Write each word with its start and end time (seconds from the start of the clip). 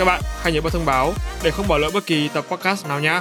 Các 0.00 0.06
bạn 0.06 0.22
hãy 0.42 0.52
nhớ 0.52 0.60
bật 0.60 0.72
thông 0.72 0.86
báo 0.86 1.14
để 1.42 1.50
không 1.50 1.68
bỏ 1.68 1.78
lỡ 1.78 1.90
bất 1.94 2.06
kỳ 2.06 2.28
tập 2.28 2.44
podcast 2.48 2.86
nào 2.86 3.00
nhé. 3.00 3.20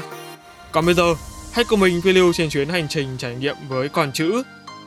Còn 0.72 0.86
bây 0.86 0.96
giờ, 0.96 1.16
hãy 1.54 1.66
cùng 1.66 1.80
mình 1.80 2.02
phiêu 2.02 2.14
lưu 2.14 2.34
trên 2.34 2.50
chuyến 2.50 2.70
hành 2.70 2.88
trình 2.90 3.18
trải 3.18 3.36
nghiệm 3.36 3.56
với 3.68 3.90
con 3.90 4.12
chữ, 4.12 4.44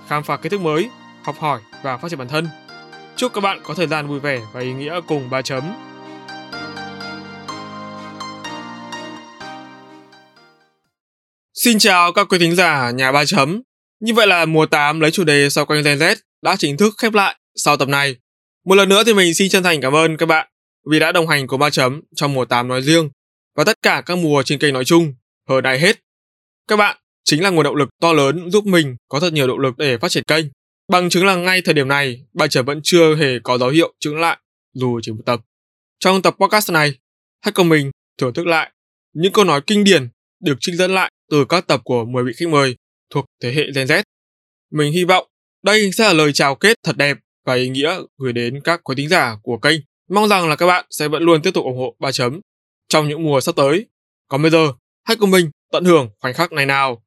khám 0.09 0.23
phá 0.25 0.37
kiến 0.37 0.51
thức 0.51 0.61
mới, 0.61 0.89
học 1.25 1.37
hỏi 1.39 1.61
và 1.83 1.97
phát 1.97 2.09
triển 2.09 2.19
bản 2.19 2.29
thân. 2.29 2.49
Chúc 3.17 3.33
các 3.33 3.41
bạn 3.41 3.61
có 3.65 3.75
thời 3.75 3.87
gian 3.87 4.09
vui 4.09 4.21
vẻ 4.21 4.41
và 4.53 4.61
ý 4.61 4.73
nghĩa 4.73 5.01
cùng 5.07 5.31
ba 5.31 5.43
chấm. 5.43 5.63
Xin 11.55 11.79
chào 11.79 12.13
các 12.13 12.27
quý 12.31 12.39
thính 12.39 12.55
giả 12.55 12.91
nhà 12.91 13.13
ba 13.13 13.25
chấm. 13.25 13.63
Như 14.01 14.15
vậy 14.15 14.27
là 14.27 14.45
mùa 14.45 14.67
8 14.67 15.01
lấy 15.01 15.11
chủ 15.11 15.25
đề 15.25 15.51
sau 15.51 15.67
quanh 15.67 15.83
Gen 15.83 15.99
Z 15.99 16.17
đã 16.43 16.57
chính 16.59 16.77
thức 16.77 16.95
khép 16.99 17.13
lại 17.13 17.37
sau 17.55 17.77
tập 17.77 17.89
này. 17.89 18.17
Một 18.65 18.75
lần 18.75 18.89
nữa 18.89 19.03
thì 19.07 19.15
mình 19.15 19.35
xin 19.35 19.49
chân 19.49 19.63
thành 19.63 19.81
cảm 19.81 19.95
ơn 19.95 20.17
các 20.17 20.27
bạn 20.27 20.52
vì 20.91 20.99
đã 20.99 21.13
đồng 21.13 21.29
hành 21.29 21.47
cùng 21.47 21.61
ba 21.61 21.71
chấm 21.71 22.01
trong 22.15 22.35
mùa 22.35 22.45
8 22.45 22.69
nói 22.69 22.83
riêng 22.83 23.11
và 23.57 23.65
tất 23.65 23.83
cả 23.83 24.03
các 24.07 24.19
mùa 24.19 24.43
trên 24.43 24.59
kênh 24.59 24.75
nói 24.75 24.85
chung 24.85 25.15
hờ 25.49 25.61
đại 25.61 25.81
hết. 25.81 26.01
Các 26.69 26.77
bạn 26.77 26.97
chính 27.25 27.43
là 27.43 27.51
nguồn 27.51 27.65
động 27.65 27.77
lực 27.77 27.89
to 28.01 28.13
lớn 28.13 28.51
giúp 28.51 28.67
mình 28.67 28.97
có 29.09 29.21
thật 29.21 29.33
nhiều 29.33 29.47
động 29.47 29.59
lực 29.59 29.79
để 29.79 29.99
phát 29.99 30.11
triển 30.11 30.25
kênh. 30.25 30.47
Bằng 30.89 31.11
chứng 31.11 31.27
là 31.27 31.37
ngay 31.37 31.63
thời 31.63 31.75
điểm 31.75 31.89
này, 31.89 32.25
ba 32.33 32.47
chấm 32.47 32.65
vẫn 32.65 32.81
chưa 32.83 33.17
hề 33.17 33.39
có 33.43 33.59
dấu 33.59 33.69
hiệu 33.69 33.95
chứng 34.01 34.21
lại 34.21 34.39
dù 34.75 35.01
chỉ 35.03 35.13
một 35.13 35.23
tập. 35.27 35.41
Trong 35.99 36.23
tập 36.23 36.35
podcast 36.41 36.71
này, 36.71 36.95
hãy 37.41 37.53
cùng 37.53 37.69
mình 37.69 37.91
thưởng 38.19 38.35
thức 38.35 38.47
lại 38.47 38.73
những 39.13 39.33
câu 39.33 39.45
nói 39.45 39.61
kinh 39.67 39.85
điển 39.85 40.09
được 40.41 40.55
trích 40.61 40.75
dẫn 40.75 40.95
lại 40.95 41.11
từ 41.31 41.45
các 41.45 41.67
tập 41.67 41.81
của 41.85 42.05
10 42.05 42.25
vị 42.25 42.33
khách 42.37 42.49
mời 42.49 42.77
thuộc 43.11 43.25
thế 43.43 43.53
hệ 43.53 43.63
Gen 43.75 43.87
Z. 43.87 44.03
Mình 44.71 44.93
hy 44.93 45.05
vọng 45.05 45.29
đây 45.63 45.93
sẽ 45.93 46.05
là 46.05 46.13
lời 46.13 46.33
chào 46.33 46.55
kết 46.55 46.77
thật 46.83 46.97
đẹp 46.97 47.19
và 47.47 47.55
ý 47.55 47.69
nghĩa 47.69 48.01
gửi 48.19 48.33
đến 48.33 48.61
các 48.65 48.81
quý 48.85 48.95
thính 48.97 49.09
giả 49.09 49.37
của 49.43 49.59
kênh. 49.59 49.81
Mong 50.09 50.29
rằng 50.29 50.49
là 50.49 50.57
các 50.57 50.67
bạn 50.67 50.87
sẽ 50.91 51.09
vẫn 51.09 51.23
luôn 51.23 51.43
tiếp 51.43 51.51
tục 51.55 51.65
ủng 51.65 51.79
hộ 51.79 51.95
ba 51.99 52.13
chấm 52.13 52.41
trong 52.89 53.09
những 53.09 53.25
mùa 53.25 53.41
sắp 53.41 53.57
tới. 53.57 53.87
Còn 54.29 54.43
bây 54.43 54.51
giờ, 54.51 54.73
hãy 55.05 55.17
cùng 55.17 55.31
mình 55.31 55.51
tận 55.73 55.85
hưởng 55.85 56.11
khoảnh 56.21 56.35
khắc 56.35 56.53
này 56.53 56.67
nào. 56.67 57.03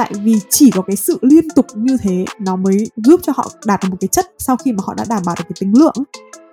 tại 0.00 0.12
vì 0.22 0.40
chỉ 0.50 0.70
có 0.70 0.82
cái 0.82 0.96
sự 0.96 1.18
liên 1.22 1.48
tục 1.56 1.66
như 1.74 1.96
thế 2.02 2.24
nó 2.38 2.56
mới 2.56 2.90
giúp 2.96 3.20
cho 3.22 3.32
họ 3.36 3.50
đạt 3.64 3.80
được 3.82 3.88
một 3.90 3.96
cái 4.00 4.08
chất 4.08 4.26
sau 4.38 4.56
khi 4.56 4.72
mà 4.72 4.82
họ 4.86 4.94
đã 4.94 5.04
đảm 5.08 5.22
bảo 5.26 5.34
được 5.38 5.44
cái 5.44 5.56
tính 5.60 5.72
lượng 5.78 5.94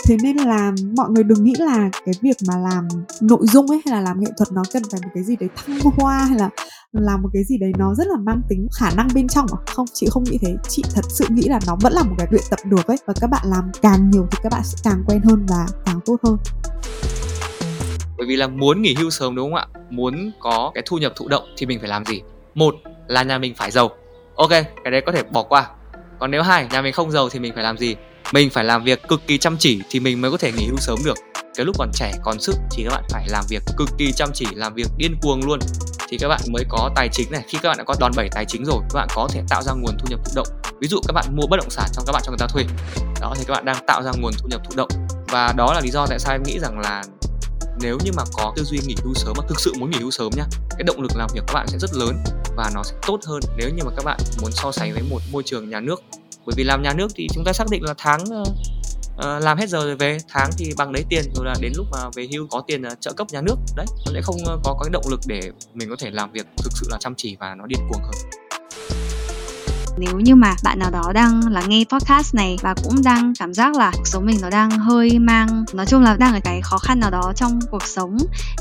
thế 0.08 0.17
nên 0.23 0.38
là 0.38 0.72
mọi 0.97 1.09
người 1.09 1.23
đừng 1.23 1.44
nghĩ 1.44 1.53
là 1.59 1.89
cái 2.05 2.16
việc 2.22 2.38
mà 2.47 2.53
làm 2.58 2.88
nội 3.22 3.39
dung 3.41 3.67
ấy 3.67 3.81
hay 3.86 3.95
là 3.95 4.02
làm 4.02 4.19
nghệ 4.19 4.31
thuật 4.38 4.52
nó 4.52 4.64
cần 4.73 4.83
phải 4.91 4.99
một 5.03 5.09
cái 5.14 5.23
gì 5.23 5.36
đấy 5.39 5.49
thăng 5.55 5.80
hoa 5.80 6.17
hay 6.17 6.38
là 6.38 6.49
làm 6.91 7.22
một 7.22 7.30
cái 7.33 7.44
gì 7.44 7.58
đấy 7.58 7.72
nó 7.77 7.95
rất 7.95 8.08
là 8.08 8.16
mang 8.17 8.41
tính 8.49 8.67
khả 8.80 8.91
năng 8.97 9.08
bên 9.16 9.27
trong 9.27 9.45
à? 9.52 9.59
Không, 9.73 9.86
chị 9.94 10.08
không 10.09 10.23
nghĩ 10.23 10.38
thế. 10.41 10.55
Chị 10.69 10.83
thật 10.95 11.05
sự 11.09 11.25
nghĩ 11.30 11.44
là 11.44 11.59
nó 11.67 11.77
vẫn 11.81 11.94
là 11.94 12.03
một 12.03 12.16
cái 12.17 12.27
luyện 12.31 12.44
tập 12.49 12.59
được 12.66 12.88
ấy. 12.88 12.97
Và 13.05 13.14
các 13.22 13.27
bạn 13.27 13.41
làm 13.45 13.64
càng 13.81 14.11
nhiều 14.11 14.27
thì 14.31 14.38
các 14.44 14.52
bạn 14.52 14.61
sẽ 14.64 14.77
càng 14.83 15.04
quen 15.08 15.21
hơn 15.21 15.45
và 15.49 15.65
càng 15.86 15.99
tốt 16.05 16.17
hơn. 16.23 16.37
Bởi 18.17 18.27
vì 18.27 18.36
là 18.36 18.48
muốn 18.48 18.82
nghỉ 18.82 18.95
hưu 18.99 19.09
sớm 19.09 19.36
đúng 19.36 19.52
không 19.52 19.55
ạ? 19.55 19.65
Muốn 19.89 20.32
có 20.39 20.71
cái 20.73 20.83
thu 20.86 20.98
nhập 20.98 21.14
thụ 21.15 21.27
động 21.27 21.43
thì 21.58 21.65
mình 21.65 21.80
phải 21.80 21.89
làm 21.89 22.05
gì? 22.05 22.21
Một 22.55 22.76
là 23.08 23.23
nhà 23.23 23.37
mình 23.37 23.53
phải 23.58 23.71
giàu. 23.71 23.89
Ok, 24.36 24.49
cái 24.49 24.92
đấy 24.92 25.02
có 25.05 25.11
thể 25.11 25.23
bỏ 25.23 25.43
qua. 25.43 25.70
Còn 26.20 26.32
nếu 26.32 26.42
hai, 26.42 26.67
nhà 26.71 26.82
mình 26.82 26.93
không 26.93 27.11
giàu 27.11 27.30
thì 27.30 27.39
mình 27.39 27.53
phải 27.53 27.64
làm 27.64 27.77
gì? 27.77 27.95
Mình 28.33 28.49
phải 28.49 28.64
làm 28.64 28.83
việc 28.83 29.08
cực 29.08 29.27
kỳ 29.27 29.38
chăm 29.38 29.58
chỉ 29.58 29.82
thì 29.89 29.99
mình 29.99 30.21
mới 30.21 30.32
có 30.32 30.38
thể 30.38 30.52
nghỉ 30.52 30.67
hưu 30.67 30.77
sớm 30.77 30.99
được. 31.05 31.17
Cái 31.55 31.65
lúc 31.65 31.76
còn 31.80 31.92
trẻ, 31.93 32.11
còn 32.23 32.39
sức 32.39 32.55
thì 32.71 32.83
các 32.83 32.89
bạn 32.89 33.04
phải 33.10 33.27
làm 33.30 33.45
việc 33.49 33.64
cực 33.77 33.89
kỳ 33.98 34.11
chăm 34.11 34.30
chỉ, 34.33 34.45
làm 34.54 34.73
việc 34.73 34.88
điên 34.98 35.15
cuồng 35.21 35.45
luôn. 35.45 35.60
Thì 36.10 36.17
các 36.17 36.27
bạn 36.27 36.42
mới 36.48 36.64
có 36.70 36.89
tài 36.95 37.10
chính 37.11 37.32
này. 37.32 37.43
Khi 37.48 37.58
các 37.61 37.70
bạn 37.70 37.77
đã 37.77 37.83
có 37.83 37.95
đòn 37.99 38.11
bẩy 38.15 38.30
tài 38.32 38.45
chính 38.45 38.65
rồi, 38.65 38.77
các 38.80 38.93
bạn 38.93 39.08
có 39.15 39.27
thể 39.32 39.42
tạo 39.49 39.61
ra 39.64 39.73
nguồn 39.73 39.98
thu 39.99 40.05
nhập 40.10 40.20
thụ 40.26 40.32
động. 40.36 40.48
Ví 40.82 40.88
dụ 40.88 40.99
các 41.08 41.14
bạn 41.14 41.26
mua 41.36 41.48
bất 41.48 41.58
động 41.58 41.70
sản 41.70 41.86
cho 41.93 42.02
các 42.05 42.11
bạn 42.11 42.21
cho 42.26 42.32
người 42.32 42.39
ta 42.39 42.48
thuê. 42.48 42.64
Đó, 43.21 43.33
thì 43.38 43.43
các 43.48 43.54
bạn 43.54 43.65
đang 43.65 43.86
tạo 43.88 44.04
ra 44.04 44.11
nguồn 44.17 44.33
thu 44.38 44.48
nhập 44.48 44.61
thụ 44.70 44.76
động. 44.76 44.89
Và 45.27 45.54
đó 45.58 45.73
là 45.73 45.82
lý 45.83 45.89
do 45.92 46.05
tại 46.08 46.20
sao 46.20 46.36
em 46.36 46.44
nghĩ 46.44 46.59
rằng 46.59 46.80
là 46.80 47.04
nếu 47.82 47.98
như 48.04 48.11
mà 48.15 48.23
có 48.33 48.54
tư 48.55 48.64
duy 48.64 48.80
nghỉ 48.86 48.95
hưu 49.04 49.14
sớm 49.14 49.33
mà 49.38 49.44
thực 49.49 49.59
sự 49.59 49.73
muốn 49.77 49.92
nghỉ 49.92 49.99
hưu 49.99 50.11
sớm 50.11 50.30
nhá 50.36 50.44
cái 50.70 50.83
động 50.83 51.02
lực 51.02 51.11
làm 51.15 51.30
việc 51.33 51.42
các 51.48 51.54
bạn 51.54 51.67
sẽ 51.67 51.77
rất 51.77 51.94
lớn 51.94 52.15
và 52.55 52.71
nó 52.73 52.83
sẽ 52.83 52.95
tốt 53.08 53.20
hơn 53.26 53.39
nếu 53.58 53.70
như 53.70 53.83
mà 53.83 53.92
các 53.95 54.05
bạn 54.05 54.17
muốn 54.42 54.52
so 54.52 54.71
sánh 54.71 54.94
với 54.94 55.04
một 55.09 55.20
môi 55.32 55.44
trường 55.45 55.70
nhà 55.70 55.80
nước 55.80 56.04
bởi 56.47 56.53
vì 56.58 56.63
làm 56.63 56.81
nhà 56.81 56.93
nước 56.93 57.08
thì 57.15 57.27
chúng 57.33 57.43
ta 57.43 57.53
xác 57.53 57.69
định 57.69 57.83
là 57.83 57.93
tháng 57.97 58.21
uh, 58.23 59.43
làm 59.43 59.58
hết 59.58 59.69
giờ 59.69 59.85
rồi 59.85 59.95
về 59.95 60.17
tháng 60.27 60.49
thì 60.58 60.73
bằng 60.77 60.91
đấy 60.93 61.05
tiền 61.09 61.23
rồi 61.35 61.45
là 61.45 61.55
đến 61.61 61.71
lúc 61.75 61.85
mà 61.91 62.09
về 62.15 62.27
hưu 62.31 62.47
có 62.47 62.63
tiền 62.67 62.81
uh, 62.81 63.02
trợ 63.02 63.13
cấp 63.13 63.27
nhà 63.31 63.41
nước 63.41 63.55
đấy 63.75 63.85
nó 64.05 64.11
sẽ 64.13 64.21
không 64.21 64.35
uh, 64.35 64.47
có 64.63 64.73
có 64.73 64.80
cái 64.83 64.89
động 64.89 65.05
lực 65.09 65.19
để 65.27 65.41
mình 65.73 65.89
có 65.89 65.95
thể 65.99 66.11
làm 66.11 66.31
việc 66.31 66.45
thực 66.58 66.71
sự 66.73 66.87
là 66.89 66.97
chăm 66.99 67.15
chỉ 67.15 67.37
và 67.39 67.55
nó 67.55 67.65
điên 67.65 67.80
cuồng 67.89 68.02
hơn 68.02 68.36
nếu 69.97 70.19
như 70.19 70.35
mà 70.35 70.55
bạn 70.63 70.80
nào 70.80 70.91
đó 70.91 71.11
đang 71.13 71.41
là 71.52 71.61
nghe 71.67 71.83
podcast 71.89 72.35
này 72.35 72.58
và 72.61 72.75
cũng 72.83 73.03
đang 73.03 73.33
cảm 73.39 73.53
giác 73.53 73.75
là 73.75 73.91
cuộc 73.97 74.08
sống 74.08 74.25
mình 74.25 74.37
nó 74.41 74.49
đang 74.49 74.69
hơi 74.69 75.19
mang 75.19 75.65
nói 75.73 75.85
chung 75.85 76.02
là 76.02 76.15
đang 76.15 76.33
ở 76.33 76.39
cái 76.43 76.61
khó 76.63 76.77
khăn 76.77 76.99
nào 76.99 77.11
đó 77.11 77.33
trong 77.35 77.59
cuộc 77.71 77.83
sống 77.83 78.17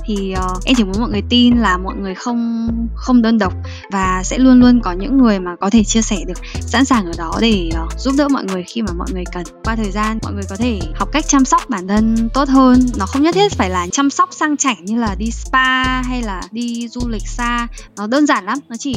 thì 0.07 0.35
uh, 0.55 0.65
em 0.65 0.77
chỉ 0.77 0.85
muốn 0.85 1.01
mọi 1.01 1.11
người 1.11 1.23
tin 1.29 1.57
là 1.57 1.79
mọi 1.79 1.95
người 1.97 2.15
không 2.15 2.69
không 2.95 3.23
đơn 3.23 3.39
độc 3.39 3.53
và 3.93 4.23
sẽ 4.25 4.39
luôn 4.39 4.61
luôn 4.61 4.81
có 4.81 4.93
những 4.93 5.19
người 5.19 5.41
mà 5.41 5.57
có 5.57 5.71
thể 5.71 5.85
chia 5.85 6.03
sẻ 6.03 6.17
được 6.27 6.39
sẵn 6.61 6.85
sàng 6.85 7.07
ở 7.07 7.13
đó 7.19 7.33
để 7.41 7.71
uh, 7.85 8.01
giúp 8.01 8.15
đỡ 8.19 8.29
mọi 8.29 8.45
người 8.45 8.63
khi 8.63 8.83
mà 8.83 8.93
mọi 8.93 9.09
người 9.13 9.25
cần. 9.33 9.45
Qua 9.65 9.77
thời 9.77 9.91
gian 9.91 10.19
mọi 10.23 10.33
người 10.33 10.45
có 10.49 10.57
thể 10.57 10.81
học 10.95 11.09
cách 11.13 11.25
chăm 11.29 11.45
sóc 11.45 11.63
bản 11.69 11.89
thân 11.89 12.29
tốt 12.35 12.49
hơn. 12.49 12.87
Nó 12.99 13.07
không 13.07 13.23
nhất 13.23 13.35
thiết 13.35 13.53
phải 13.53 13.71
là 13.71 13.87
chăm 13.93 14.11
sóc 14.11 14.29
sang 14.33 14.57
chảnh 14.57 14.85
như 14.85 14.99
là 15.01 15.15
đi 15.19 15.31
spa 15.31 16.03
hay 16.03 16.23
là 16.23 16.43
đi 16.51 16.89
du 16.89 17.09
lịch 17.09 17.29
xa. 17.29 17.69
Nó 17.97 18.07
đơn 18.07 18.27
giản 18.27 18.45
lắm 18.45 18.59
nó 18.69 18.77
chỉ 18.77 18.95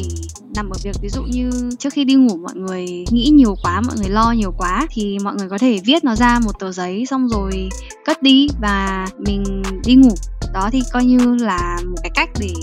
nằm 0.56 0.70
ở 0.70 0.78
việc 0.84 0.96
ví 1.02 1.10
dụ 1.10 1.22
như 1.24 1.70
trước 1.80 1.94
khi 1.94 2.04
đi 2.04 2.14
ngủ 2.14 2.29
ngủ, 2.30 2.38
mọi 2.38 2.56
người 2.56 2.86
nghĩ 3.12 3.30
nhiều 3.34 3.56
quá, 3.64 3.82
mọi 3.82 3.96
người 3.98 4.10
lo 4.10 4.32
nhiều 4.32 4.52
quá 4.58 4.88
thì 4.92 5.18
mọi 5.24 5.36
người 5.36 5.50
có 5.50 5.58
thể 5.58 5.80
viết 5.86 6.04
nó 6.04 6.16
ra 6.16 6.40
một 6.40 6.60
tờ 6.60 6.72
giấy 6.72 7.06
xong 7.06 7.28
rồi 7.30 7.70
cất 8.06 8.24
đi 8.24 8.48
và 8.62 9.08
mình 9.18 9.62
đi 9.86 9.96
ngủ. 9.96 10.14
Đó 10.54 10.70
thì 10.72 10.82
coi 10.94 11.06
như 11.06 11.36
là 11.36 11.78
một 11.86 11.98
cái 12.04 12.12
cách 12.16 12.30
để 12.40 12.54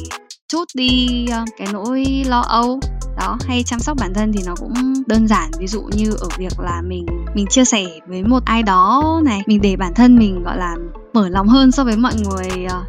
chút 0.48 0.64
đi 0.74 1.26
ờ, 1.26 1.44
cái 1.58 1.68
nỗi 1.72 2.04
lo 2.26 2.40
âu. 2.40 2.80
Đó, 3.18 3.38
hay 3.46 3.62
chăm 3.62 3.80
sóc 3.80 3.96
bản 4.00 4.14
thân 4.14 4.32
thì 4.32 4.40
nó 4.46 4.54
cũng 4.56 4.74
đơn 5.06 5.28
giản. 5.28 5.50
Ví 5.58 5.66
dụ 5.66 5.82
như 5.92 6.10
ở 6.18 6.28
việc 6.38 6.60
là 6.60 6.82
mình 6.82 7.06
mình 7.34 7.46
chia 7.50 7.64
sẻ 7.64 7.84
với 8.08 8.22
một 8.22 8.44
ai 8.44 8.62
đó 8.62 9.20
này, 9.24 9.42
mình 9.46 9.60
để 9.60 9.76
bản 9.76 9.94
thân 9.94 10.16
mình, 10.16 10.42
gọi 10.42 10.56
là, 10.56 10.76
mở 11.14 11.28
lòng 11.28 11.48
hơn 11.48 11.72
so 11.72 11.84
với 11.84 11.96
mọi 11.96 12.12
người 12.14 12.64
ờ 12.64 12.84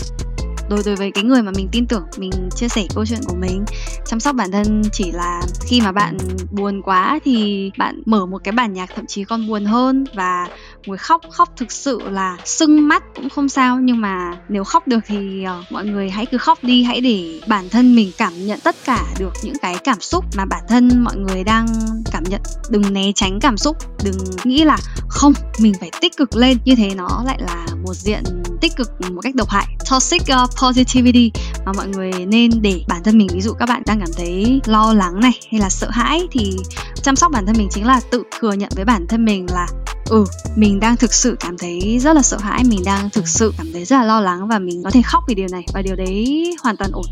đối 0.69 0.79
đối 0.85 0.95
với 0.95 1.11
cái 1.11 1.23
người 1.23 1.41
mà 1.41 1.51
mình 1.55 1.67
tin 1.71 1.85
tưởng, 1.87 2.03
mình 2.17 2.31
chia 2.55 2.67
sẻ 2.67 2.83
câu 2.95 3.05
chuyện 3.05 3.19
của 3.27 3.35
mình, 3.35 3.65
chăm 4.05 4.19
sóc 4.19 4.35
bản 4.35 4.51
thân 4.51 4.81
chỉ 4.91 5.11
là 5.11 5.41
khi 5.61 5.81
mà 5.81 5.91
bạn 5.91 6.17
buồn 6.51 6.81
quá 6.81 7.19
thì 7.23 7.71
bạn 7.77 8.01
mở 8.05 8.25
một 8.25 8.43
cái 8.43 8.51
bản 8.51 8.73
nhạc 8.73 8.89
thậm 8.95 9.05
chí 9.05 9.23
còn 9.23 9.47
buồn 9.47 9.65
hơn 9.65 10.05
và 10.13 10.47
ngồi 10.85 10.97
khóc 10.97 11.21
khóc 11.31 11.49
thực 11.57 11.71
sự 11.71 12.09
là 12.09 12.37
sưng 12.45 12.87
mắt 12.87 13.03
cũng 13.15 13.29
không 13.29 13.49
sao 13.49 13.79
nhưng 13.79 14.01
mà 14.01 14.37
nếu 14.49 14.63
khóc 14.63 14.87
được 14.87 14.99
thì 15.07 15.45
uh, 15.59 15.71
mọi 15.71 15.85
người 15.85 16.09
hãy 16.09 16.25
cứ 16.25 16.37
khóc 16.37 16.59
đi 16.61 16.83
hãy 16.83 17.01
để 17.01 17.39
bản 17.47 17.69
thân 17.69 17.95
mình 17.95 18.11
cảm 18.17 18.45
nhận 18.45 18.59
tất 18.59 18.75
cả 18.85 19.05
được 19.19 19.33
những 19.43 19.57
cái 19.61 19.77
cảm 19.83 20.01
xúc 20.01 20.25
mà 20.37 20.45
bản 20.45 20.63
thân 20.69 21.03
mọi 21.03 21.15
người 21.15 21.43
đang 21.43 21.67
cảm 22.11 22.23
nhận. 22.23 22.41
Đừng 22.69 22.93
né 22.93 23.11
tránh 23.15 23.39
cảm 23.41 23.57
xúc 23.57 23.77
đừng 24.03 24.17
nghĩ 24.43 24.63
là 24.63 24.77
không 25.07 25.33
mình 25.59 25.73
phải 25.79 25.91
tích 26.01 26.17
cực 26.17 26.35
lên. 26.35 26.57
Như 26.65 26.75
thế 26.75 26.95
nó 26.95 27.23
lại 27.25 27.37
là 27.39 27.65
một 27.85 27.93
diện 27.93 28.23
tích 28.61 28.75
cực 28.75 29.01
một 29.11 29.21
cách 29.21 29.35
độc 29.35 29.49
hại 29.49 29.65
toxic 29.91 30.21
uh, 30.21 30.49
positivity 30.63 31.31
mà 31.65 31.71
mọi 31.73 31.87
người 31.87 32.11
nên 32.11 32.51
để 32.61 32.81
bản 32.87 33.03
thân 33.03 33.17
mình. 33.17 33.27
Ví 33.33 33.41
dụ 33.41 33.53
các 33.53 33.69
bạn 33.69 33.81
đang 33.85 33.99
cảm 33.99 34.09
thấy 34.17 34.61
lo 34.65 34.93
lắng 34.93 35.19
này 35.19 35.39
hay 35.51 35.61
là 35.61 35.69
sợ 35.69 35.89
hãi 35.89 36.27
thì 36.31 36.57
chăm 37.03 37.15
sóc 37.15 37.31
bản 37.31 37.45
thân 37.45 37.55
mình 37.57 37.67
chính 37.71 37.85
là 37.85 38.01
tự 38.11 38.23
thừa 38.39 38.53
nhận 38.53 38.69
với 38.75 38.85
bản 38.85 39.07
thân 39.07 39.25
mình 39.25 39.45
là 39.51 39.67
ừ 40.09 40.25
mình 40.55 40.79
đang 40.79 40.97
thực 40.97 41.13
sự 41.13 41.37
cảm 41.39 41.57
thấy 41.57 41.99
rất 41.99 42.15
là 42.15 42.21
sợ 42.21 42.37
hãi, 42.37 42.63
mình 42.63 42.83
đang 42.85 43.09
thực 43.09 43.27
sự 43.27 43.53
cảm 43.57 43.67
thấy 43.73 43.85
rất 43.85 43.97
là 43.97 44.03
lo 44.03 44.21
lắng 44.21 44.47
và 44.47 44.59
mình 44.59 44.83
có 44.83 44.91
thể 44.91 45.01
khóc 45.05 45.23
vì 45.27 45.35
điều 45.35 45.47
này 45.51 45.63
và 45.73 45.81
điều 45.81 45.95
đấy 45.95 46.55
hoàn 46.63 46.77
toàn 46.77 46.91
ổn. 46.93 47.05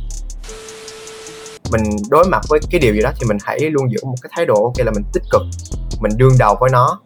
Mình 1.71 1.83
đối 2.09 2.25
mặt 2.25 2.41
với 2.49 2.59
cái 2.71 2.79
điều 2.79 2.93
gì 2.93 3.01
đó 3.01 3.11
thì 3.19 3.27
mình 3.27 3.37
hãy 3.43 3.59
luôn 3.59 3.91
giữ 3.91 3.97
một 4.03 4.15
cái 4.21 4.29
thái 4.35 4.45
độ, 4.45 4.63
ok 4.63 4.85
là 4.85 4.91
mình 4.91 5.03
tích 5.13 5.23
cực, 5.31 5.41
mình 5.99 6.11
đương 6.17 6.33
đầu 6.39 6.57
với 6.59 6.69
nó. 6.69 6.99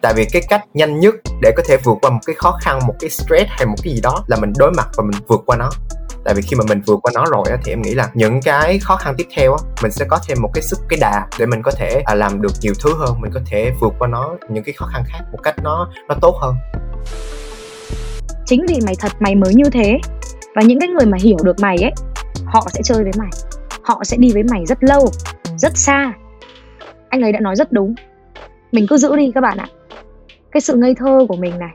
Tại 0.00 0.14
vì 0.14 0.24
cái 0.24 0.42
cách 0.48 0.64
nhanh 0.74 1.00
nhất 1.00 1.14
để 1.42 1.52
có 1.56 1.62
thể 1.68 1.76
vượt 1.84 1.98
qua 2.02 2.10
một 2.10 2.20
cái 2.26 2.36
khó 2.38 2.58
khăn, 2.62 2.80
một 2.86 2.94
cái 3.00 3.10
stress 3.10 3.50
hay 3.50 3.66
một 3.66 3.76
cái 3.82 3.94
gì 3.94 4.00
đó 4.00 4.24
là 4.26 4.36
mình 4.36 4.52
đối 4.58 4.70
mặt 4.70 4.88
và 4.96 5.04
mình 5.04 5.20
vượt 5.28 5.40
qua 5.46 5.56
nó 5.56 5.70
tại 6.30 6.34
vì 6.34 6.42
khi 6.42 6.56
mà 6.56 6.64
mình 6.68 6.80
vượt 6.86 6.98
qua 7.02 7.12
nó 7.14 7.24
rồi 7.26 7.44
á, 7.50 7.56
thì 7.64 7.72
em 7.72 7.82
nghĩ 7.82 7.94
là 7.94 8.10
những 8.14 8.40
cái 8.42 8.78
khó 8.78 8.96
khăn 8.96 9.14
tiếp 9.18 9.26
theo 9.36 9.52
á, 9.52 9.58
mình 9.82 9.92
sẽ 9.92 10.04
có 10.08 10.18
thêm 10.28 10.38
một 10.42 10.50
cái 10.54 10.62
sức 10.62 10.78
cái 10.88 10.98
đà 11.00 11.26
để 11.38 11.46
mình 11.46 11.62
có 11.62 11.70
thể 11.76 12.02
à, 12.04 12.14
làm 12.14 12.42
được 12.42 12.52
nhiều 12.60 12.74
thứ 12.84 12.94
hơn 12.98 13.20
mình 13.20 13.30
có 13.34 13.40
thể 13.46 13.72
vượt 13.80 13.92
qua 13.98 14.08
nó 14.08 14.36
những 14.48 14.64
cái 14.64 14.72
khó 14.72 14.86
khăn 14.86 15.02
khác 15.06 15.18
một 15.32 15.38
cách 15.42 15.54
nó 15.62 15.90
nó 16.08 16.14
tốt 16.20 16.36
hơn. 16.40 16.54
Chính 18.46 18.66
vì 18.68 18.78
mày 18.86 18.94
thật 18.98 19.12
mày 19.20 19.34
mới 19.34 19.54
như 19.54 19.64
thế. 19.72 19.98
Và 20.54 20.62
những 20.62 20.80
cái 20.80 20.88
người 20.88 21.06
mà 21.06 21.18
hiểu 21.20 21.36
được 21.44 21.60
mày 21.60 21.76
ấy 21.82 21.92
họ 22.44 22.66
sẽ 22.72 22.80
chơi 22.84 23.02
với 23.02 23.12
mày. 23.18 23.30
Họ 23.82 24.04
sẽ 24.04 24.16
đi 24.16 24.32
với 24.32 24.42
mày 24.42 24.66
rất 24.66 24.84
lâu 24.84 25.08
rất 25.56 25.72
xa. 25.76 26.12
Anh 27.08 27.22
ấy 27.22 27.32
đã 27.32 27.40
nói 27.40 27.56
rất 27.56 27.72
đúng. 27.72 27.94
Mình 28.72 28.86
cứ 28.88 28.96
giữ 28.96 29.16
đi 29.16 29.32
các 29.34 29.40
bạn 29.40 29.58
ạ. 29.58 29.68
Cái 30.52 30.60
sự 30.60 30.76
ngây 30.76 30.94
thơ 30.94 31.26
của 31.28 31.36
mình 31.36 31.58
này 31.58 31.70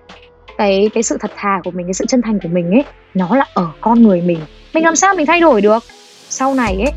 cái 0.57 0.89
cái 0.93 1.03
sự 1.03 1.17
thật 1.19 1.31
thà 1.35 1.61
của 1.63 1.71
mình, 1.71 1.87
cái 1.87 1.93
sự 1.93 2.05
chân 2.07 2.21
thành 2.21 2.39
của 2.43 2.49
mình 2.49 2.71
ấy, 2.71 2.83
nó 3.13 3.35
là 3.35 3.45
ở 3.53 3.67
con 3.81 4.03
người 4.03 4.21
mình. 4.21 4.39
Mình 4.73 4.83
làm 4.83 4.95
sao 4.95 5.15
mình 5.15 5.25
thay 5.25 5.39
đổi 5.39 5.61
được? 5.61 5.83
Sau 6.29 6.53
này 6.53 6.73
ấy, 6.73 6.93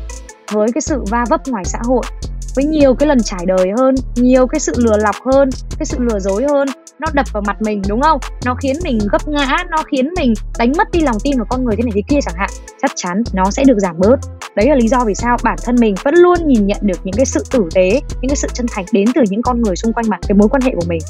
với 0.51 0.71
cái 0.73 0.81
sự 0.81 1.03
va 1.09 1.25
vấp 1.29 1.47
ngoài 1.47 1.65
xã 1.65 1.79
hội, 1.83 2.03
với 2.55 2.65
nhiều 2.65 2.93
cái 2.93 3.07
lần 3.07 3.23
trải 3.23 3.45
đời 3.45 3.71
hơn, 3.77 3.95
nhiều 4.15 4.47
cái 4.47 4.59
sự 4.59 4.73
lừa 4.77 4.97
lọc 4.97 5.15
hơn, 5.25 5.49
cái 5.79 5.85
sự 5.85 5.97
lừa 5.99 6.19
dối 6.19 6.45
hơn, 6.49 6.67
nó 6.99 7.07
đập 7.13 7.25
vào 7.33 7.43
mặt 7.47 7.61
mình, 7.61 7.81
đúng 7.87 8.01
không? 8.01 8.19
Nó 8.45 8.55
khiến 8.55 8.75
mình 8.83 8.99
gấp 9.11 9.27
ngã, 9.27 9.57
nó 9.69 9.77
khiến 9.91 10.09
mình 10.17 10.33
đánh 10.57 10.71
mất 10.77 10.91
đi 10.91 10.99
lòng 10.99 11.17
tin 11.23 11.37
của 11.39 11.45
con 11.49 11.65
người 11.65 11.75
thế 11.75 11.83
này 11.83 11.91
thế 11.95 12.01
kia 12.07 12.19
chẳng 12.21 12.35
hạn. 12.37 12.49
Chắc 12.81 12.91
chắn 12.95 13.23
nó 13.33 13.51
sẽ 13.51 13.63
được 13.63 13.79
giảm 13.79 13.95
bớt. 13.99 14.15
Đấy 14.55 14.69
là 14.69 14.75
lý 14.75 14.87
do 14.87 14.99
vì 15.05 15.15
sao 15.15 15.37
bản 15.43 15.57
thân 15.65 15.75
mình 15.79 15.95
vẫn 16.03 16.15
luôn 16.15 16.47
nhìn 16.47 16.67
nhận 16.67 16.79
được 16.81 16.99
những 17.03 17.15
cái 17.17 17.25
sự 17.25 17.43
tử 17.51 17.69
tế, 17.75 17.89
những 18.21 18.29
cái 18.29 18.35
sự 18.35 18.47
chân 18.53 18.65
thành 18.71 18.85
đến 18.91 19.05
từ 19.15 19.21
những 19.29 19.41
con 19.41 19.61
người 19.61 19.75
xung 19.75 19.93
quanh 19.93 20.09
mặt 20.09 20.19
cái 20.27 20.35
mối 20.35 20.49
quan 20.49 20.61
hệ 20.61 20.71
của 20.75 20.85
mình 20.87 21.01